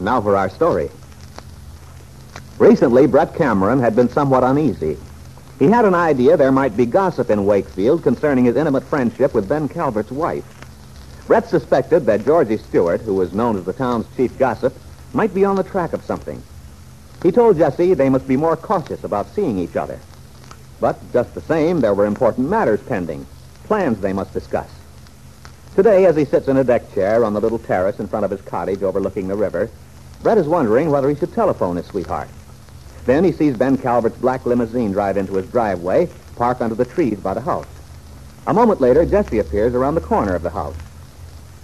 Now 0.00 0.20
for 0.20 0.36
our 0.36 0.48
story. 0.48 0.90
Recently, 2.58 3.06
Brett 3.06 3.34
Cameron 3.34 3.80
had 3.80 3.94
been 3.94 4.08
somewhat 4.08 4.44
uneasy. 4.44 4.96
He 5.58 5.66
had 5.66 5.84
an 5.84 5.94
idea 5.94 6.36
there 6.36 6.52
might 6.52 6.76
be 6.76 6.86
gossip 6.86 7.28
in 7.28 7.44
Wakefield 7.44 8.02
concerning 8.02 8.46
his 8.46 8.56
intimate 8.56 8.84
friendship 8.84 9.34
with 9.34 9.48
Ben 9.48 9.68
Calvert's 9.68 10.10
wife. 10.10 10.44
Brett 11.26 11.48
suspected 11.48 12.06
that 12.06 12.24
Georgie 12.24 12.56
Stewart, 12.56 13.02
who 13.02 13.14
was 13.14 13.34
known 13.34 13.56
as 13.56 13.64
the 13.64 13.72
town's 13.74 14.06
chief 14.16 14.36
gossip, 14.38 14.74
might 15.12 15.34
be 15.34 15.44
on 15.44 15.56
the 15.56 15.62
track 15.62 15.92
of 15.92 16.04
something. 16.04 16.42
He 17.22 17.30
told 17.30 17.58
Jessie 17.58 17.92
they 17.94 18.08
must 18.08 18.26
be 18.26 18.36
more 18.36 18.56
cautious 18.56 19.04
about 19.04 19.28
seeing 19.34 19.58
each 19.58 19.76
other. 19.76 20.00
But 20.80 20.98
just 21.12 21.34
the 21.34 21.42
same, 21.42 21.80
there 21.80 21.94
were 21.94 22.06
important 22.06 22.48
matters 22.48 22.80
pending, 22.82 23.26
plans 23.64 24.00
they 24.00 24.14
must 24.14 24.32
discuss. 24.32 24.70
Today, 25.76 26.06
as 26.06 26.16
he 26.16 26.24
sits 26.24 26.48
in 26.48 26.56
a 26.56 26.64
deck 26.64 26.92
chair 26.94 27.24
on 27.24 27.34
the 27.34 27.40
little 27.40 27.58
terrace 27.58 28.00
in 28.00 28.08
front 28.08 28.24
of 28.24 28.30
his 28.30 28.40
cottage 28.40 28.82
overlooking 28.82 29.28
the 29.28 29.36
river, 29.36 29.70
Brett 30.22 30.38
is 30.38 30.46
wondering 30.46 30.90
whether 30.90 31.08
he 31.08 31.16
should 31.16 31.32
telephone 31.32 31.76
his 31.76 31.86
sweetheart. 31.86 32.28
Then 33.06 33.24
he 33.24 33.32
sees 33.32 33.56
Ben 33.56 33.78
Calvert's 33.78 34.18
black 34.18 34.44
limousine 34.44 34.92
drive 34.92 35.16
into 35.16 35.34
his 35.34 35.50
driveway, 35.50 36.08
park 36.36 36.60
under 36.60 36.74
the 36.74 36.84
trees 36.84 37.18
by 37.18 37.34
the 37.34 37.40
house. 37.40 37.66
A 38.46 38.52
moment 38.52 38.80
later, 38.80 39.04
Jessie 39.06 39.38
appears 39.38 39.74
around 39.74 39.94
the 39.94 40.00
corner 40.00 40.34
of 40.34 40.42
the 40.42 40.50
house. 40.50 40.76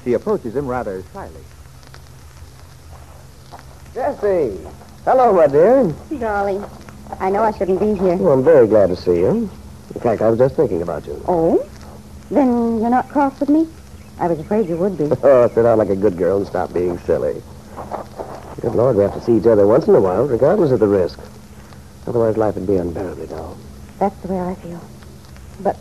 She 0.05 0.15
approaches 0.15 0.57
him 0.57 0.67
rather 0.67 1.03
shyly. 1.13 1.33
Jessie! 3.93 4.59
Hello, 5.05 5.33
my 5.33 5.47
dear. 5.47 5.95
Darling, 6.19 6.65
I 7.21 7.31
know 7.31 7.43
I 7.43 7.53
shouldn't 7.57 7.81
be 7.81 7.95
here. 7.95 8.17
Well, 8.17 8.33
I'm 8.33 8.45
very 8.45 8.67
glad 8.67 8.89
to 8.89 8.97
see 8.97 9.19
you. 9.21 9.51
In 9.95 10.01
fact, 10.01 10.23
I 10.23 10.31
was 10.31 10.39
just 10.39 10.57
thinking 10.57 10.83
about 10.83 11.07
you. 11.07 11.23
Oh? 11.29 11.67
Then 12.31 12.81
you're 12.81 12.91
not 12.91 13.09
cross 13.09 13.39
with 13.39 13.49
me? 13.49 13.69
I 14.19 14.27
was 14.29 14.39
afraid 14.39 14.69
you 14.69 14.77
would 14.77 14.97
be. 14.97 15.05
Oh, 15.23 15.49
sit 15.49 15.63
down 15.63 15.79
like 15.79 15.91
a 15.91 15.97
good 15.97 16.17
girl 16.17 16.39
and 16.39 16.47
stop 16.47 16.73
being 16.73 16.99
silly. 17.01 17.43
Good 18.61 18.75
Lord, 18.75 18.97
we 18.97 19.03
have 19.03 19.15
to 19.15 19.21
see 19.21 19.37
each 19.37 19.47
other 19.47 19.67
once 19.67 19.87
in 19.87 19.95
a 19.95 20.01
while, 20.01 20.25
regardless 20.27 20.71
of 20.71 20.81
the 20.81 20.89
risk. 20.89 21.19
Otherwise, 22.07 22.37
life 22.37 22.55
would 22.55 22.67
be 22.67 22.77
unbearably 22.77 23.27
dull. 23.27 23.59
That's 23.99 24.17
the 24.23 24.29
way 24.29 24.41
I 24.41 24.55
feel. 24.55 24.81
But 25.61 25.79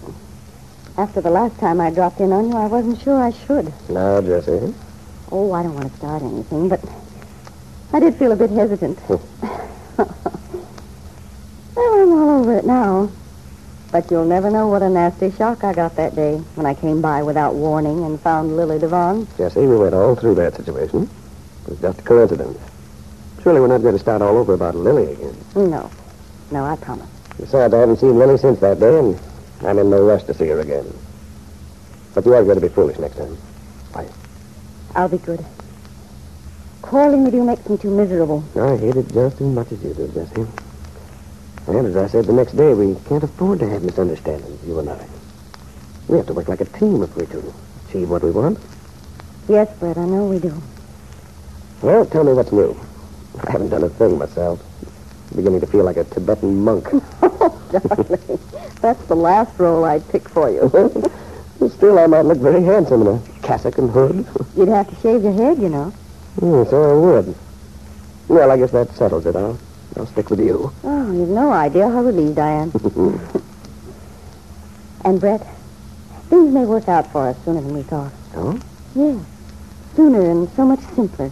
after 0.97 1.21
the 1.21 1.29
last 1.29 1.57
time 1.59 1.79
I 1.79 1.89
dropped 1.89 2.19
in 2.19 2.33
on 2.33 2.49
you, 2.49 2.55
I 2.55 2.67
wasn't 2.67 2.99
sure 2.99 3.21
I 3.21 3.31
should. 3.31 3.71
Now, 3.89 4.21
Jessie. 4.21 4.73
Oh, 5.31 5.53
I 5.53 5.63
don't 5.63 5.73
want 5.73 5.91
to 5.91 5.97
start 5.97 6.21
anything, 6.21 6.67
but 6.67 6.81
I 7.93 7.99
did 7.99 8.15
feel 8.15 8.31
a 8.31 8.35
bit 8.35 8.49
hesitant. 8.49 8.99
Hmm. 8.99 9.15
well, 11.75 11.93
I'm 11.93 12.11
all 12.11 12.39
over 12.41 12.57
it 12.57 12.65
now. 12.65 13.09
But 13.91 14.11
you'll 14.11 14.25
never 14.25 14.51
know 14.51 14.67
what 14.67 14.81
a 14.81 14.89
nasty 14.89 15.31
shock 15.31 15.63
I 15.63 15.73
got 15.73 15.95
that 15.95 16.15
day 16.15 16.37
when 16.55 16.65
I 16.65 16.73
came 16.73 17.01
by 17.01 17.23
without 17.23 17.55
warning 17.55 18.03
and 18.03 18.19
found 18.19 18.57
Lily 18.57 18.79
Devon. 18.79 19.27
Jessie, 19.37 19.65
we 19.65 19.77
went 19.77 19.95
all 19.95 20.15
through 20.15 20.35
that 20.35 20.55
situation. 20.55 21.09
It 21.65 21.69
was 21.71 21.81
just 21.81 21.99
a 21.99 22.03
coincidence. 22.03 22.59
Surely 23.41 23.59
we're 23.59 23.67
not 23.67 23.81
going 23.81 23.95
to 23.95 23.99
start 23.99 24.21
all 24.21 24.37
over 24.37 24.53
about 24.53 24.75
Lily 24.75 25.13
again. 25.13 25.35
No. 25.55 25.89
No, 26.51 26.63
I 26.63 26.75
promise. 26.75 27.09
Besides, 27.39 27.73
I 27.73 27.79
haven't 27.79 27.97
seen 27.97 28.17
Lily 28.17 28.37
since 28.37 28.59
that 28.59 28.79
day, 28.79 28.99
and 28.99 29.19
I'm 29.61 29.79
in 29.79 29.89
no 29.89 30.03
rush 30.05 30.23
to 30.25 30.33
see 30.33 30.47
her 30.47 30.59
again. 30.59 30.85
But 32.13 32.25
you 32.25 32.33
are 32.33 32.43
going 32.43 32.55
to 32.55 32.61
be 32.61 32.69
foolish 32.73 32.97
next 32.99 33.17
time. 33.17 33.35
Why? 33.93 34.07
I'll 34.95 35.09
be 35.09 35.17
good. 35.17 35.43
Quarreling 36.81 37.25
with 37.25 37.33
you 37.33 37.43
makes 37.43 37.67
me 37.67 37.77
too 37.77 37.89
miserable. 37.89 38.43
I 38.55 38.77
hate 38.77 38.95
it 38.95 39.11
just 39.11 39.41
as 39.41 39.47
much 39.47 39.71
as 39.71 39.83
you 39.83 39.93
do, 39.93 40.07
Jessie. 40.09 40.45
And 41.67 41.87
as 41.87 41.97
I 41.97 42.07
said 42.07 42.25
the 42.25 42.33
next 42.33 42.53
day, 42.53 42.73
we 42.75 42.95
can't 43.07 43.23
afford 43.23 43.59
to 43.59 43.67
have 43.69 43.83
misunderstandings, 43.83 44.65
you 44.67 44.77
and 44.77 44.89
I. 44.89 45.07
We 46.07 46.17
have 46.17 46.27
to 46.27 46.33
work 46.33 46.47
like 46.47 46.61
a 46.61 46.65
team 46.65 47.01
if 47.01 47.15
we're 47.15 47.25
to 47.25 47.53
achieve 47.89 48.09
what 48.09 48.21
we 48.23 48.29
want. 48.29 48.59
Yes, 49.49 49.67
Brett, 49.79 49.97
I 49.97 50.05
know 50.05 50.25
we 50.25 50.37
do. 50.39 50.61
Well, 51.85 52.03
tell 52.03 52.23
me 52.23 52.33
what's 52.33 52.51
new. 52.51 52.75
I 53.43 53.51
haven't 53.51 53.69
done 53.69 53.83
a 53.83 53.89
thing 53.89 54.17
myself. 54.17 54.59
I'm 55.29 55.37
beginning 55.37 55.59
to 55.59 55.67
feel 55.67 55.83
like 55.83 55.97
a 55.97 56.03
Tibetan 56.03 56.63
monk. 56.63 56.87
Oh, 57.21 57.61
darling. 57.71 58.39
That's 58.81 59.05
the 59.05 59.15
last 59.15 59.59
role 59.59 59.85
I'd 59.85 60.07
pick 60.09 60.27
for 60.27 60.49
you. 60.49 60.67
Still, 61.69 61.99
I 61.99 62.07
might 62.07 62.21
look 62.21 62.39
very 62.39 62.63
handsome 62.63 63.01
in 63.01 63.07
a 63.07 63.21
cassock 63.43 63.77
and 63.77 63.91
hood. 63.91 64.25
You'd 64.57 64.69
have 64.69 64.89
to 64.89 64.95
shave 64.95 65.21
your 65.21 65.33
head, 65.33 65.59
you 65.59 65.69
know. 65.69 65.91
Hmm, 66.39 66.63
so 66.69 66.89
I 66.89 66.93
would. 66.93 67.35
Well, 68.29 68.49
I 68.49 68.57
guess 68.57 68.71
that 68.71 68.89
settles 68.95 69.27
it. 69.27 69.35
I'll, 69.35 69.59
I'll 69.97 70.07
stick 70.07 70.31
with 70.31 70.39
you. 70.39 70.73
Oh, 70.83 71.11
you've 71.11 71.29
no 71.29 71.51
idea 71.51 71.87
how 71.87 72.01
relieved 72.01 72.39
I 72.39 72.49
am. 72.51 72.71
and, 75.05 75.19
Brett, 75.19 75.45
things 76.29 76.51
may 76.51 76.65
work 76.65 76.87
out 76.87 77.11
for 77.11 77.27
us 77.27 77.37
sooner 77.45 77.61
than 77.61 77.75
we 77.75 77.83
thought. 77.83 78.11
Oh? 78.35 78.59
Yes. 78.95 79.23
Sooner 79.95 80.31
and 80.31 80.49
so 80.55 80.65
much 80.65 80.79
simpler. 80.95 81.31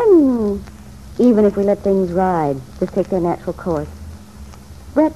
I 0.00 0.58
even 1.18 1.44
if 1.44 1.56
we 1.56 1.64
let 1.64 1.80
things 1.80 2.10
ride, 2.10 2.56
just 2.78 2.94
take 2.94 3.08
their 3.08 3.20
natural 3.20 3.52
course. 3.52 3.88
Brett, 4.94 5.12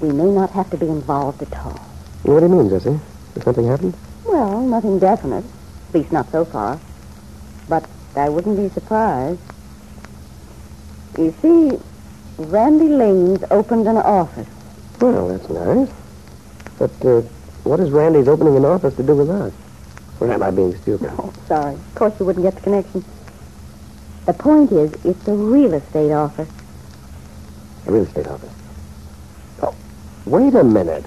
we 0.00 0.10
may 0.10 0.30
not 0.30 0.50
have 0.50 0.70
to 0.70 0.78
be 0.78 0.88
involved 0.88 1.42
at 1.42 1.52
all. 1.58 1.78
What 2.22 2.40
do 2.40 2.46
you 2.46 2.52
mean, 2.52 2.70
Jessie? 2.70 2.98
Has 3.34 3.44
something 3.44 3.66
happened? 3.66 3.94
Well, 4.24 4.62
nothing 4.62 4.98
definite. 4.98 5.44
At 5.88 5.94
least 5.94 6.12
not 6.12 6.30
so 6.32 6.46
far. 6.46 6.80
But 7.68 7.86
I 8.16 8.30
wouldn't 8.30 8.56
be 8.56 8.70
surprised. 8.70 9.40
You 11.18 11.34
see, 11.42 11.78
Randy 12.38 12.88
Lane's 12.88 13.44
opened 13.50 13.86
an 13.86 13.98
office. 13.98 14.48
Well, 15.00 15.28
that's 15.28 15.50
nice. 15.50 15.90
But 16.78 17.04
uh, 17.04 17.20
what 17.64 17.80
has 17.80 17.90
Randy's 17.90 18.28
opening 18.28 18.56
an 18.56 18.64
office 18.64 18.96
to 18.96 19.02
do 19.02 19.14
with 19.14 19.28
us? 19.28 19.52
Or 20.20 20.32
am 20.32 20.42
I 20.42 20.50
being 20.50 20.74
stupid? 20.80 21.10
Oh, 21.18 21.32
sorry. 21.48 21.74
Of 21.74 21.94
course 21.94 22.14
you 22.18 22.24
wouldn't 22.24 22.44
get 22.44 22.54
the 22.54 22.62
connection. 22.62 23.04
The 24.26 24.32
point 24.32 24.70
is, 24.70 24.92
it's 25.04 25.26
a 25.26 25.34
real 25.34 25.74
estate 25.74 26.12
office. 26.12 26.48
A 27.86 27.92
real 27.92 28.04
estate 28.04 28.28
office. 28.28 28.52
Oh, 29.62 29.74
wait 30.26 30.54
a 30.54 30.62
minute. 30.62 31.04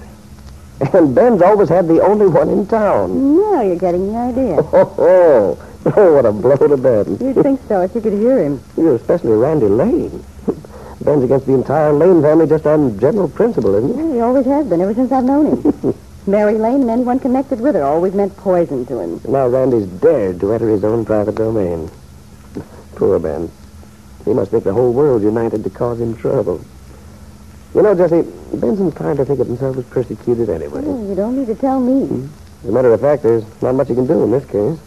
And 0.93 1.15
Ben's 1.15 1.41
always 1.41 1.69
had 1.69 1.87
the 1.87 2.01
only 2.01 2.27
one 2.27 2.49
in 2.49 2.67
town. 2.67 3.37
Now 3.37 3.61
you're 3.61 3.77
getting 3.77 4.11
the 4.11 4.17
idea. 4.17 4.55
Oh, 4.73 4.95
oh, 4.97 5.93
oh 5.95 6.15
what 6.15 6.25
a 6.25 6.31
blow 6.31 6.57
to 6.57 6.75
Ben. 6.75 7.17
You'd 7.21 7.41
think 7.41 7.61
so 7.67 7.81
if 7.81 7.95
you 7.95 8.01
could 8.01 8.13
hear 8.13 8.39
him. 8.39 8.61
Especially 8.77 9.31
Randy 9.31 9.67
Lane. 9.67 10.23
Ben's 11.01 11.23
against 11.23 11.45
the 11.45 11.53
entire 11.53 11.93
Lane 11.93 12.21
family 12.21 12.47
just 12.47 12.65
on 12.65 12.99
general 12.99 13.29
principle, 13.29 13.75
isn't 13.75 13.95
he? 13.95 13.95
Well, 13.95 14.13
he 14.13 14.19
always 14.19 14.45
has 14.47 14.67
been, 14.67 14.81
ever 14.81 14.93
since 14.93 15.11
I've 15.11 15.23
known 15.23 15.61
him. 15.61 15.93
Mary 16.27 16.57
Lane 16.57 16.81
and 16.81 16.89
anyone 16.89 17.19
connected 17.19 17.61
with 17.61 17.75
her 17.75 17.83
always 17.83 18.13
meant 18.13 18.35
poison 18.35 18.85
to 18.87 18.99
him. 18.99 19.21
Now 19.27 19.47
Randy's 19.47 19.85
dared 19.85 20.39
to 20.41 20.51
enter 20.51 20.67
his 20.69 20.83
own 20.83 21.05
private 21.05 21.35
domain. 21.35 21.89
Poor 22.95 23.19
Ben. 23.19 23.49
He 24.23 24.33
must 24.33 24.51
think 24.51 24.63
the 24.63 24.73
whole 24.73 24.93
world 24.93 25.21
united 25.21 25.63
to 25.63 25.69
cause 25.69 25.99
him 25.99 26.15
trouble. 26.15 26.63
You 27.75 27.81
know, 27.81 27.93
Jessie, 27.93 28.21
Ben's 28.53 28.79
inclined 28.79 29.17
to 29.17 29.25
think 29.25 29.39
of 29.39 29.47
himself 29.47 29.77
as 29.77 29.85
persecuted 29.85 30.49
anyway. 30.49 30.81
Well, 30.81 31.05
you 31.07 31.13
don't 31.15 31.37
need 31.37 31.47
to 31.47 31.55
tell 31.55 31.79
me. 31.79 32.29
As 32.63 32.69
a 32.69 32.71
matter 32.71 32.93
of 32.93 33.01
fact, 33.01 33.23
there's 33.23 33.43
not 33.61 33.75
much 33.75 33.89
he 33.89 33.95
can 33.95 34.07
do 34.07 34.23
in 34.23 34.31
this 34.31 34.45
case. 34.45 34.79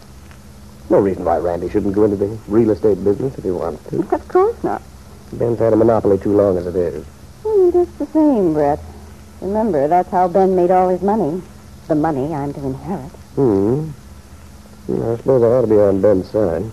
No 0.89 0.99
reason 0.99 1.23
why 1.23 1.37
Randy 1.37 1.69
shouldn't 1.69 1.93
go 1.93 2.03
into 2.05 2.15
the 2.17 2.35
real 2.47 2.71
estate 2.71 3.03
business 3.03 3.37
if 3.37 3.43
he 3.43 3.51
wants 3.51 3.87
to. 3.89 3.99
Of 4.11 4.27
course 4.27 4.63
not. 4.63 4.81
Ben's 5.33 5.59
had 5.59 5.73
a 5.73 5.75
monopoly 5.75 6.17
too 6.17 6.33
long 6.33 6.57
as 6.57 6.65
it 6.65 6.75
is. 6.75 7.05
Hmm, 7.45 7.69
just 7.71 7.97
the 7.99 8.07
same, 8.07 8.53
Brett. 8.53 8.79
Remember, 9.41 9.87
that's 9.87 10.09
how 10.09 10.27
Ben 10.27 10.55
made 10.55 10.71
all 10.71 10.89
his 10.89 11.03
money. 11.03 11.41
The 11.87 11.95
money 11.95 12.33
I'm 12.33 12.53
to 12.53 12.65
inherit. 12.65 13.11
Hmm. 13.35 13.89
I 14.89 15.15
suppose 15.17 15.43
I 15.43 15.45
ought 15.45 15.61
to 15.61 15.67
be 15.67 15.77
on 15.77 16.01
Ben's 16.01 16.29
side. 16.31 16.65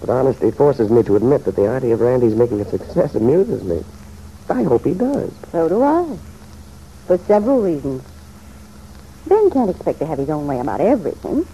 But 0.00 0.10
honesty 0.10 0.50
forces 0.50 0.90
me 0.90 1.02
to 1.04 1.16
admit 1.16 1.44
that 1.44 1.56
the 1.56 1.68
idea 1.68 1.94
of 1.94 2.00
Randy's 2.00 2.34
making 2.34 2.60
a 2.60 2.64
success 2.68 3.14
amuses 3.14 3.62
me. 3.64 3.84
I 4.48 4.62
hope 4.62 4.84
he 4.84 4.94
does. 4.94 5.32
So 5.52 5.68
do 5.68 5.82
I. 5.82 6.16
For 7.06 7.18
several 7.18 7.60
reasons. 7.60 8.02
Ben 9.26 9.50
can't 9.50 9.70
expect 9.70 9.98
to 9.98 10.06
have 10.06 10.18
his 10.18 10.30
own 10.30 10.46
way 10.46 10.58
about 10.58 10.80
everything. 10.80 11.46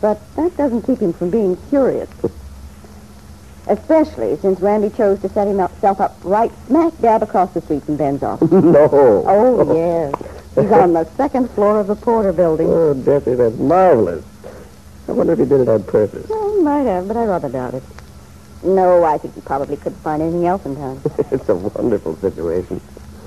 But 0.00 0.20
that 0.36 0.56
doesn't 0.56 0.82
keep 0.82 0.98
him 0.98 1.12
from 1.12 1.30
being 1.30 1.56
curious. 1.68 2.10
Especially 3.68 4.36
since 4.36 4.60
Randy 4.60 4.90
chose 4.90 5.20
to 5.22 5.28
set 5.28 5.48
himself 5.48 6.00
up 6.00 6.16
right 6.22 6.52
smack 6.68 6.92
dab 7.00 7.22
across 7.22 7.52
the 7.52 7.60
street 7.60 7.82
from 7.82 7.96
Ben's 7.96 8.22
office. 8.22 8.50
no. 8.52 8.88
Oh, 9.26 9.74
yes. 9.74 10.14
He's 10.54 10.70
on 10.70 10.92
the 10.92 11.04
second 11.16 11.50
floor 11.50 11.80
of 11.80 11.88
the 11.88 11.96
Porter 11.96 12.32
building. 12.32 12.68
Oh, 12.68 12.94
Jessie, 12.94 13.34
that's 13.34 13.56
marvelous. 13.56 14.24
I 15.08 15.12
wonder 15.12 15.32
if 15.32 15.38
he 15.40 15.44
did 15.44 15.60
it 15.60 15.68
on 15.68 15.82
purpose. 15.82 16.30
He 16.56 16.62
might 16.62 16.86
have, 16.86 17.06
but 17.08 17.16
I 17.16 17.24
rather 17.24 17.48
doubt 17.48 17.74
it. 17.74 17.82
No, 18.62 19.04
I 19.04 19.18
think 19.18 19.34
he 19.34 19.40
probably 19.42 19.76
couldn't 19.76 19.98
find 20.00 20.22
anything 20.22 20.46
else 20.46 20.64
in 20.64 20.76
town. 20.76 21.00
it's 21.30 21.48
a 21.48 21.54
wonderful 21.54 22.16
situation. 22.16 22.80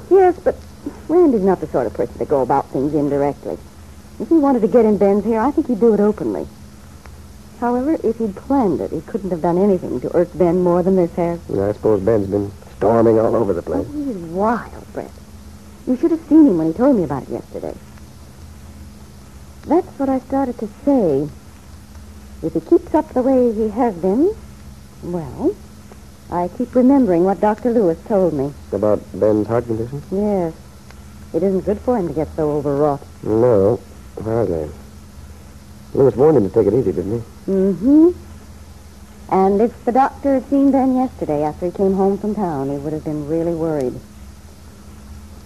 Yes, 0.09 0.37
but 0.43 0.55
Randy's 1.07 1.41
not 1.41 1.59
the 1.61 1.67
sort 1.67 1.87
of 1.87 1.93
person 1.93 2.17
to 2.17 2.25
go 2.25 2.41
about 2.41 2.69
things 2.71 2.93
indirectly. 2.93 3.57
If 4.19 4.27
he 4.29 4.35
wanted 4.35 4.61
to 4.61 4.67
get 4.67 4.85
in 4.85 4.97
Ben's 4.97 5.23
hair, 5.23 5.39
I 5.39 5.51
think 5.51 5.67
he'd 5.67 5.79
do 5.79 5.93
it 5.93 5.99
openly. 5.99 6.47
However, 7.59 7.97
if 8.03 8.17
he'd 8.17 8.35
planned 8.35 8.81
it, 8.81 8.91
he 8.91 9.01
couldn't 9.01 9.29
have 9.31 9.41
done 9.41 9.57
anything 9.57 10.01
to 10.01 10.15
irk 10.15 10.29
Ben 10.33 10.61
more 10.63 10.81
than 10.81 10.95
this 10.95 11.13
has. 11.15 11.39
And 11.49 11.61
I 11.61 11.73
suppose 11.73 12.01
Ben's 12.01 12.27
been 12.27 12.51
storming 12.77 13.19
all 13.19 13.35
over 13.35 13.53
the 13.53 13.59
Oh, 13.61 13.83
place. 13.83 13.87
he's 13.93 14.15
wild, 14.15 14.93
Brett. 14.93 15.11
You 15.85 15.95
should 15.97 16.11
have 16.11 16.21
seen 16.27 16.47
him 16.47 16.57
when 16.57 16.67
he 16.67 16.73
told 16.73 16.95
me 16.95 17.03
about 17.03 17.23
it 17.23 17.29
yesterday. 17.29 17.75
That's 19.67 19.87
what 19.99 20.09
I 20.09 20.19
started 20.19 20.57
to 20.59 20.69
say. 20.85 21.27
If 22.41 22.53
he 22.53 22.61
keeps 22.61 22.93
up 22.95 23.13
the 23.13 23.21
way 23.21 23.51
he 23.53 23.69
has 23.69 23.95
been, 23.95 24.33
well, 25.03 25.55
I 26.31 26.47
keep 26.47 26.73
remembering 26.73 27.23
what 27.23 27.41
Dr. 27.41 27.71
Lewis 27.71 27.97
told 28.07 28.33
me. 28.33 28.53
About 28.71 29.01
Ben's 29.13 29.47
heart 29.47 29.65
condition? 29.65 30.01
Yes. 30.11 30.53
It 31.33 31.43
isn't 31.43 31.65
good 31.65 31.79
for 31.79 31.97
him 31.97 32.07
to 32.07 32.13
get 32.13 32.27
so 32.35 32.51
overwrought. 32.51 33.05
No, 33.23 33.79
hardly. 34.23 34.69
Lewis 35.93 36.15
warned 36.15 36.37
him 36.37 36.49
to 36.49 36.53
take 36.53 36.67
it 36.67 36.73
easy, 36.73 36.91
didn't 36.91 37.19
he? 37.19 37.51
Mm-hmm. 37.51 38.09
And 39.31 39.61
if 39.61 39.85
the 39.85 39.91
doctor 39.91 40.35
had 40.35 40.49
seen 40.49 40.71
Ben 40.71 40.95
yesterday 40.95 41.43
after 41.43 41.65
he 41.65 41.71
came 41.71 41.93
home 41.93 42.17
from 42.17 42.35
town, 42.35 42.69
he 42.69 42.77
would 42.77 42.93
have 42.93 43.03
been 43.03 43.27
really 43.27 43.53
worried. 43.53 43.99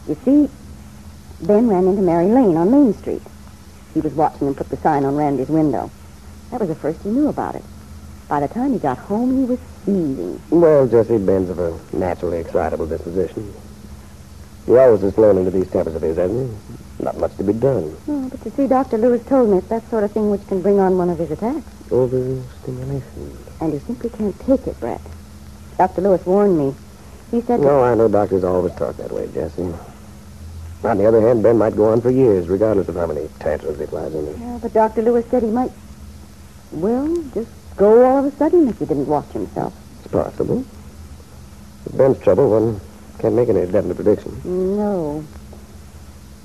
You 0.07 0.17
see, 0.23 0.49
Ben 1.41 1.67
ran 1.67 1.87
into 1.87 2.01
Mary 2.01 2.27
Lane 2.27 2.55
on 2.55 2.71
Main 2.71 2.93
Street. 2.93 3.21
He 3.93 3.99
was 3.99 4.13
watching 4.13 4.47
him 4.47 4.55
put 4.55 4.69
the 4.69 4.77
sign 4.77 5.05
on 5.05 5.15
Randy's 5.15 5.49
window. 5.49 5.91
That 6.53 6.59
was 6.59 6.69
the 6.69 6.75
first 6.75 7.01
he 7.01 7.09
knew 7.09 7.29
about 7.29 7.55
it. 7.55 7.63
By 8.27 8.39
the 8.39 8.47
time 8.47 8.73
he 8.73 8.77
got 8.77 8.99
home, 8.99 9.39
he 9.39 9.43
was 9.45 9.59
seething. 9.87 10.39
Well, 10.51 10.85
Jessie, 10.87 11.17
Ben's 11.17 11.49
of 11.49 11.57
a 11.57 11.75
naturally 11.91 12.37
excitable 12.37 12.85
disposition. 12.85 13.51
He 14.67 14.77
always 14.77 15.01
has 15.01 15.15
flown 15.15 15.39
into 15.39 15.49
these 15.49 15.67
tempers 15.71 15.95
of 15.95 16.03
his, 16.03 16.15
hasn't 16.15 16.51
he? 16.51 17.03
Not 17.03 17.17
much 17.17 17.35
to 17.37 17.43
be 17.43 17.53
done. 17.53 17.97
Oh, 18.07 18.29
but 18.29 18.45
you 18.45 18.51
see, 18.51 18.67
Dr. 18.67 18.99
Lewis 18.99 19.25
told 19.25 19.49
me 19.49 19.57
it's 19.57 19.67
that 19.69 19.89
sort 19.89 20.03
of 20.03 20.11
thing 20.11 20.29
which 20.29 20.45
can 20.45 20.61
bring 20.61 20.79
on 20.79 20.95
one 20.95 21.09
of 21.09 21.17
his 21.17 21.31
attacks. 21.31 21.65
Overstimulation. 21.91 23.35
And 23.59 23.73
he 23.73 23.79
simply 23.79 24.11
can't 24.11 24.39
take 24.41 24.67
it, 24.67 24.79
Brett. 24.79 25.01
Dr. 25.79 26.01
Lewis 26.01 26.23
warned 26.23 26.55
me. 26.55 26.75
He 27.31 27.41
said... 27.41 27.61
that- 27.61 27.65
No, 27.65 27.83
I 27.83 27.95
know 27.95 28.07
doctors 28.07 28.43
always 28.43 28.75
talk 28.75 28.95
that 28.97 29.11
way, 29.11 29.27
Jessie. 29.33 29.73
On 30.83 30.97
the 30.99 31.07
other 31.07 31.19
hand, 31.19 31.41
Ben 31.41 31.57
might 31.57 31.75
go 31.75 31.91
on 31.91 31.99
for 31.99 32.11
years, 32.11 32.47
regardless 32.47 32.89
of 32.89 32.95
how 32.95 33.07
many 33.07 33.27
tantrums 33.39 33.79
he 33.79 33.87
flies 33.87 34.13
into. 34.13 34.39
Yeah, 34.39 34.59
but 34.61 34.71
Dr. 34.71 35.01
Lewis 35.01 35.25
said 35.31 35.41
he 35.41 35.49
might, 35.49 35.71
well, 36.73 37.15
just 37.33 37.49
go 37.75 38.05
all 38.05 38.25
of 38.25 38.33
a 38.33 38.37
sudden 38.37 38.67
if 38.67 38.79
he 38.79 38.85
didn't 38.85 39.07
watch 39.07 39.29
himself. 39.31 39.73
It's 39.99 40.11
possible. 40.11 40.65
With 41.85 41.97
Ben's 41.97 42.19
trouble, 42.19 42.49
one 42.49 42.81
can't 43.19 43.35
make 43.35 43.49
any 43.49 43.65
definite 43.65 43.95
prediction. 43.95 44.41
No. 44.43 45.23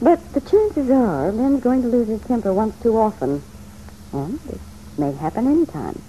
But 0.01 0.33
the 0.33 0.41
chances 0.41 0.91
are 0.91 1.33
Ben's 1.33 1.63
going 1.63 1.83
to 1.83 1.89
lose 1.89 2.09
his 2.09 2.23
temper 2.23 2.53
once 2.53 2.81
too 2.83 2.97
often. 2.97 3.43
And 4.13 4.39
it 4.49 4.61
may 4.97 5.13
happen 5.13 5.47
any 5.47 5.67
time. 5.67 6.01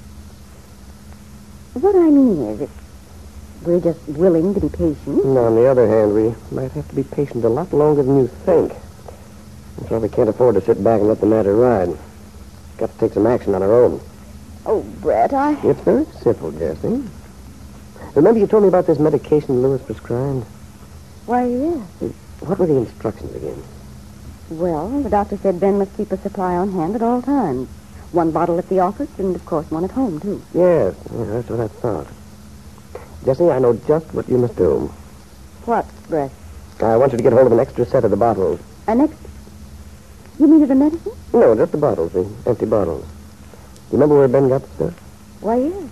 What 1.73 1.95
I 1.95 2.09
mean 2.09 2.41
is, 2.49 2.61
if 2.61 2.69
we're 3.63 3.79
just 3.79 4.05
willing 4.07 4.53
to 4.53 4.59
be 4.59 4.69
patient, 4.69 5.23
And 5.23 5.37
on 5.37 5.55
the 5.55 5.65
other 5.65 5.87
hand, 5.87 6.13
we 6.13 6.35
might 6.55 6.71
have 6.71 6.87
to 6.89 6.95
be 6.95 7.03
patient 7.03 7.43
a 7.45 7.49
lot 7.49 7.73
longer 7.73 8.03
than 8.03 8.17
you 8.17 8.27
think. 8.27 8.73
That's 9.77 9.91
why 9.91 9.97
we 9.97 10.09
can't 10.09 10.29
afford 10.29 10.55
to 10.55 10.61
sit 10.61 10.83
back 10.83 10.99
and 10.99 11.07
let 11.07 11.19
the 11.19 11.25
matter 11.25 11.55
ride. 11.55 11.97
Got 12.77 12.91
to 12.93 12.97
take 12.99 13.13
some 13.13 13.27
action 13.27 13.55
on 13.55 13.63
our 13.63 13.73
own. 13.73 14.01
Oh, 14.71 14.83
Brett, 15.01 15.33
I... 15.33 15.59
It's 15.67 15.81
very 15.81 16.05
simple, 16.21 16.51
Jessie. 16.51 17.03
Remember 18.13 18.39
you 18.39 18.45
told 18.45 18.61
me 18.61 18.69
about 18.69 18.85
this 18.85 18.99
medication 18.99 19.63
Lewis 19.63 19.81
prescribed? 19.81 20.45
Why, 21.25 21.45
yes. 21.47 22.13
What 22.41 22.59
were 22.59 22.67
the 22.67 22.75
instructions 22.75 23.35
again? 23.35 23.63
Well, 24.51 25.01
the 25.01 25.09
doctor 25.09 25.37
said 25.37 25.59
Ben 25.59 25.79
must 25.79 25.97
keep 25.97 26.11
a 26.11 26.17
supply 26.17 26.53
on 26.53 26.71
hand 26.73 26.93
at 26.93 27.01
all 27.01 27.23
times. 27.23 27.67
One 28.11 28.29
bottle 28.29 28.59
at 28.59 28.69
the 28.69 28.79
office, 28.79 29.09
and 29.17 29.35
of 29.35 29.43
course 29.43 29.71
one 29.71 29.85
at 29.85 29.91
home, 29.91 30.19
too. 30.19 30.39
Yes, 30.53 30.93
yeah, 31.17 31.25
that's 31.25 31.49
what 31.49 31.61
I 31.61 31.67
thought. 31.67 32.07
Jessie, 33.25 33.49
I 33.49 33.57
know 33.57 33.73
just 33.87 34.13
what 34.13 34.29
you 34.29 34.37
must 34.37 34.55
do. 34.55 34.93
What, 35.65 35.87
Brett? 36.09 36.29
I 36.79 36.95
want 36.95 37.11
you 37.11 37.17
to 37.17 37.23
get 37.23 37.33
hold 37.33 37.47
of 37.47 37.53
an 37.53 37.59
extra 37.59 37.87
set 37.87 38.05
of 38.05 38.11
the 38.11 38.17
bottles. 38.17 38.59
An 38.85 39.01
extra? 39.01 39.29
You 40.37 40.45
mean 40.45 40.61
of 40.61 40.69
the 40.69 40.75
medicine? 40.75 41.13
No, 41.33 41.55
just 41.55 41.71
the 41.71 41.79
bottles, 41.79 42.13
the 42.13 42.29
empty 42.45 42.67
bottles. 42.67 43.03
You 43.91 43.97
remember 43.97 44.19
where 44.19 44.27
Ben 44.27 44.49
got 44.49 44.61
the 44.61 44.67
stuff? 44.75 44.93
Why, 45.41 45.55
yes. 45.57 45.89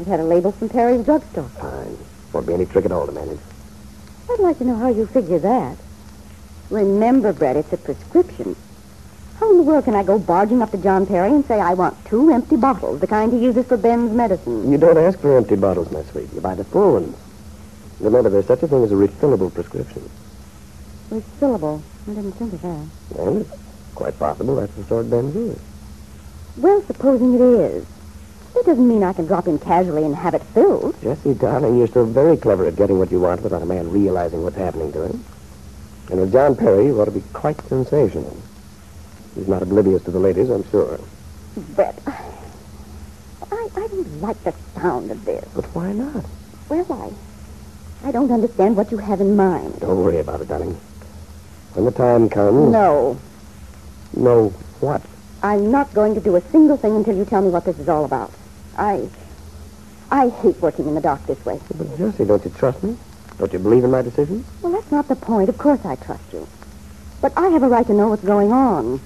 It 0.00 0.06
had 0.08 0.18
a 0.18 0.24
label 0.24 0.50
from 0.50 0.68
Perry's 0.68 1.04
drugstore. 1.04 1.48
Fine. 1.60 1.96
Won't 2.32 2.46
be 2.46 2.54
any 2.54 2.66
trick 2.66 2.84
at 2.84 2.92
all 2.92 3.06
to 3.06 3.12
manage. 3.12 3.38
I'd 4.28 4.40
like 4.40 4.58
to 4.58 4.64
know 4.64 4.74
how 4.74 4.88
you 4.88 5.06
figure 5.06 5.38
that. 5.38 5.76
Remember, 6.70 7.32
Brett, 7.32 7.56
it's 7.56 7.72
a 7.72 7.76
prescription. 7.76 8.56
How 9.38 9.50
in 9.50 9.58
the 9.58 9.62
world 9.62 9.84
can 9.84 9.94
I 9.94 10.02
go 10.02 10.18
barging 10.18 10.60
up 10.60 10.72
to 10.72 10.78
John 10.78 11.06
Perry 11.06 11.30
and 11.30 11.44
say 11.44 11.60
I 11.60 11.74
want 11.74 12.04
two 12.06 12.32
empty 12.32 12.56
bottles, 12.56 13.00
the 13.00 13.06
kind 13.06 13.32
he 13.32 13.38
uses 13.38 13.66
for 13.66 13.76
Ben's 13.76 14.12
medicine? 14.12 14.70
You 14.72 14.78
don't 14.78 14.98
ask 14.98 15.20
for 15.20 15.36
empty 15.36 15.54
bottles, 15.56 15.90
my 15.92 16.02
sweet. 16.04 16.32
You 16.32 16.40
buy 16.40 16.56
the 16.56 16.64
full 16.64 16.94
ones. 16.94 17.16
Remember, 18.00 18.28
there's 18.28 18.46
such 18.46 18.62
a 18.64 18.68
thing 18.68 18.82
as 18.82 18.90
a 18.90 18.96
refillable 18.96 19.54
prescription. 19.54 20.10
Refillable. 21.10 21.80
I 22.08 22.14
didn't 22.14 22.32
think 22.32 22.52
of 22.54 22.62
that. 22.62 22.86
Well, 23.10 23.36
it's 23.38 23.50
quite 23.94 24.18
possible 24.18 24.56
that's 24.56 24.74
the 24.74 24.84
sort 24.84 25.08
Ben 25.08 25.26
is. 25.26 25.58
Well, 26.56 26.82
supposing 26.82 27.34
it 27.34 27.40
is. 27.40 27.86
That 28.54 28.64
doesn't 28.64 28.88
mean 28.88 29.02
I 29.02 29.12
can 29.12 29.26
drop 29.26 29.46
in 29.46 29.58
casually 29.58 30.04
and 30.04 30.16
have 30.16 30.34
it 30.34 30.42
filled. 30.42 31.00
Jessie, 31.02 31.34
darling, 31.34 31.76
you're 31.76 31.86
still 31.88 32.06
very 32.06 32.36
clever 32.38 32.66
at 32.66 32.76
getting 32.76 32.98
what 32.98 33.10
you 33.12 33.20
want 33.20 33.42
without 33.42 33.60
a 33.62 33.66
man 33.66 33.90
realizing 33.90 34.42
what's 34.42 34.56
happening 34.56 34.92
to 34.92 35.02
him. 35.02 35.24
And 36.10 36.20
with 36.20 36.32
John 36.32 36.56
Perry, 36.56 36.86
you 36.86 37.00
ought 37.00 37.06
to 37.06 37.10
be 37.10 37.22
quite 37.34 37.60
sensational. 37.68 38.36
He's 39.34 39.48
not 39.48 39.60
oblivious 39.62 40.02
to 40.04 40.10
the 40.10 40.18
ladies, 40.18 40.48
I'm 40.48 40.68
sure. 40.70 40.98
But 41.74 41.98
I, 42.06 43.68
I 43.76 43.88
don't 43.88 44.22
like 44.22 44.42
the 44.44 44.54
sound 44.74 45.10
of 45.10 45.24
this. 45.26 45.46
But 45.54 45.66
why 45.74 45.92
not? 45.92 46.24
Well, 46.70 47.14
I, 48.02 48.08
I 48.08 48.12
don't 48.12 48.30
understand 48.32 48.76
what 48.76 48.90
you 48.90 48.96
have 48.98 49.20
in 49.20 49.36
mind. 49.36 49.80
Don't 49.80 50.02
worry 50.02 50.18
about 50.18 50.40
it, 50.40 50.48
darling. 50.48 50.78
When 51.74 51.84
the 51.84 51.90
time 51.90 52.30
comes... 52.30 52.72
No, 52.72 53.18
No, 54.14 54.48
what? 54.80 55.02
I'm 55.46 55.70
not 55.70 55.94
going 55.94 56.16
to 56.16 56.20
do 56.20 56.34
a 56.34 56.40
single 56.50 56.76
thing 56.76 56.96
until 56.96 57.16
you 57.16 57.24
tell 57.24 57.40
me 57.40 57.50
what 57.50 57.64
this 57.64 57.78
is 57.78 57.88
all 57.88 58.04
about. 58.04 58.32
I, 58.76 59.08
I 60.10 60.28
hate 60.28 60.56
working 60.60 60.88
in 60.88 60.96
the 60.96 61.00
dark 61.00 61.24
this 61.26 61.44
way. 61.46 61.60
But, 61.72 61.96
Jessie, 61.96 62.24
don't 62.24 62.44
you 62.44 62.50
trust 62.50 62.82
me? 62.82 62.96
Don't 63.38 63.52
you 63.52 63.60
believe 63.60 63.84
in 63.84 63.92
my 63.92 64.02
decision? 64.02 64.44
Well, 64.60 64.72
that's 64.72 64.90
not 64.90 65.06
the 65.06 65.14
point. 65.14 65.48
Of 65.48 65.56
course 65.56 65.84
I 65.84 65.94
trust 65.94 66.32
you. 66.32 66.48
But 67.20 67.32
I 67.36 67.46
have 67.50 67.62
a 67.62 67.68
right 67.68 67.86
to 67.86 67.94
know 67.94 68.08
what's 68.08 68.24
going 68.24 68.50
on. 68.50 69.00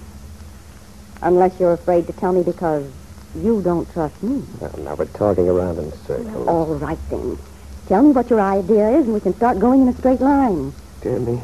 Unless 1.21 1.61
you're 1.61 1.75
afraid 1.75 2.07
to 2.07 2.15
tell 2.15 2.33
me 2.33 2.43
because 2.43 2.91
you 3.37 3.61
don't 3.61 3.93
trust 3.93 4.23
me. 4.23 4.43
Well, 4.61 4.75
now 4.79 4.95
we're 4.95 5.05
talking 5.07 5.47
around 5.47 5.79
in 5.79 5.93
circles. 5.93 6.49
All 6.49 6.75
right, 6.77 6.99
then. 7.11 7.39
Tell 7.87 8.03
me 8.03 8.13
what 8.13 8.31
your 8.31 8.41
idea 8.41 8.89
is, 8.89 9.05
and 9.05 9.13
we 9.13 9.21
can 9.21 9.35
start 9.35 9.59
going 9.59 9.83
in 9.83 9.89
a 9.89 9.93
straight 9.93 10.23
line. 10.23 10.73
Dear 11.03 11.19
me, 11.19 11.39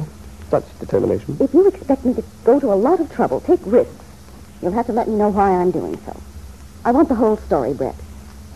such 0.49 0.65
determination. 0.79 1.37
If 1.39 1.53
you 1.53 1.69
expect 1.69 2.07
me 2.07 2.15
to 2.15 2.25
go 2.45 2.59
to 2.61 2.73
a 2.73 2.79
lot 2.89 2.99
of 2.99 3.13
trouble, 3.13 3.43
take 3.43 3.61
risks, 3.67 4.06
you'll 4.63 4.73
have 4.73 4.87
to 4.87 4.93
let 4.93 5.09
me 5.09 5.15
know 5.17 5.29
why 5.29 5.51
I'm 5.51 5.71
doing 5.71 5.99
so. 6.05 6.21
I 6.85 6.93
want 6.93 7.09
the 7.09 7.15
whole 7.15 7.37
story, 7.37 7.75
Brett. 7.75 7.97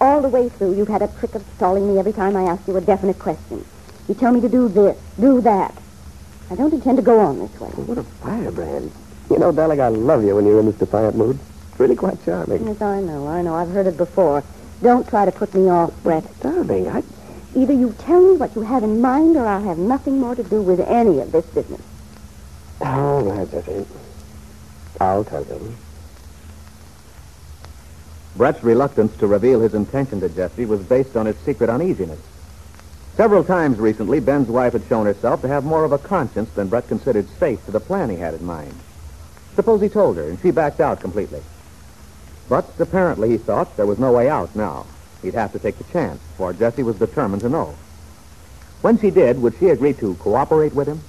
All 0.01 0.23
the 0.23 0.29
way 0.29 0.49
through, 0.49 0.77
you've 0.77 0.89
had 0.89 1.03
a 1.03 1.09
trick 1.09 1.35
of 1.35 1.45
stalling 1.57 1.93
me 1.93 1.99
every 1.99 2.13
time 2.13 2.37
I 2.37 2.45
ask 2.45 2.67
you 2.67 2.77
a 2.77 2.81
definite 2.81 3.19
question. 3.19 3.65
You 4.09 4.15
tell 4.15 4.33
me 4.33 4.41
to 4.41 4.49
do 4.49 4.69
this, 4.69 4.99
do 5.19 5.41
that. 5.43 5.75
I 6.51 6.57
don't 6.57 6.73
intend 6.73 6.97
to 6.97 7.03
go 7.03 7.21
on 7.21 7.39
this 7.39 7.61
way. 7.61 7.69
What 7.71 7.99
a 7.99 8.03
firebrand. 8.03 8.91
You 9.31 9.39
know, 9.39 9.53
darling, 9.53 9.81
I 9.81 9.89
love 9.89 10.25
you 10.25 10.35
when 10.35 10.47
you're 10.47 10.59
in 10.61 10.67
this 10.67 10.77
defiant 10.77 11.17
mood. 11.17 11.39
It's 11.71 11.79
really 11.81 11.97
quite 11.97 12.25
charming. 12.25 12.67
Yes, 12.67 12.83
I 12.83 13.01
know, 13.01 13.29
I 13.29 13.43
know. 13.43 13.55
I've 13.55 13.71
heard 13.71 13.87
it 13.87 13.97
before. 13.97 14.43
Don't 14.83 15.09
try 15.09 15.25
to 15.25 15.33
put 15.33 15.55
me 15.55 15.69
off, 15.69 15.93
Brett. 16.03 16.25
Darling, 16.41 16.89
I... 16.89 17.03
Either 17.55 17.73
you 17.73 17.93
tell 17.99 18.21
me 18.21 18.37
what 18.37 18.55
you 18.55 18.63
have 18.63 18.83
in 18.83 19.01
mind, 19.01 19.37
or 19.37 19.45
I'll 19.45 19.63
have 19.63 19.79
nothing 19.79 20.19
more 20.21 20.35
to 20.35 20.43
do 20.43 20.63
with 20.63 20.81
any 20.81 21.19
of 21.19 21.33
this 21.33 21.45
business. 21.47 21.83
All 22.81 23.23
right, 23.23 23.51
Jessie. 23.51 23.87
I'll 25.01 25.25
tell 25.25 25.45
you. 25.45 25.77
Brett's 28.37 28.63
reluctance 28.63 29.17
to 29.17 29.27
reveal 29.27 29.61
his 29.61 29.75
intention 29.75 30.21
to 30.21 30.29
Jessie 30.29 30.65
was 30.65 30.81
based 30.81 31.17
on 31.17 31.27
his 31.27 31.37
secret 31.39 31.69
uneasiness. 31.69 32.21
Several 33.17 33.45
times 33.45 33.79
recently, 33.79 34.21
Ben's 34.21 34.49
wife 34.49 34.73
had 34.73 34.87
shown 34.89 35.07
herself 35.07 35.43
to 35.43 35.49
have 35.49 35.65
more 35.65 35.85
of 35.85 35.93
a 35.93 35.99
conscience 35.99 36.51
than 36.51 36.69
Brett 36.69 36.89
considered 36.89 37.29
safe 37.39 37.65
to 37.67 37.71
the 37.71 37.81
plan 37.81 38.09
he 38.09 38.17
had 38.17 38.35
in 38.35 38.45
mind. 38.45 38.75
Suppose 39.57 39.81
he 39.81 39.89
told 39.89 40.17
her, 40.17 40.29
and 40.29 40.41
she 40.41 40.53
backed 40.53 40.81
out 40.81 41.01
completely. 41.01 41.43
But 42.49 42.73
apparently 42.79 43.31
he 43.31 43.37
thought 43.37 43.77
there 43.77 43.87
was 43.87 43.99
no 43.99 44.13
way 44.13 44.29
out 44.29 44.55
now. 44.57 44.87
He'd 45.23 45.35
have 45.35 45.53
to 45.53 45.59
take 45.59 45.77
the 45.77 45.93
chance, 45.93 46.21
for 46.37 46.53
Jessie 46.53 46.83
was 46.83 46.97
determined 46.97 47.43
to 47.43 47.49
know. 47.49 47.75
When 48.81 48.99
she 48.99 49.11
did, 49.11 49.43
would 49.43 49.59
she 49.59 49.69
agree 49.69 49.93
to 49.95 50.15
cooperate 50.15 50.75
with 50.75 50.89
him? 50.89 51.03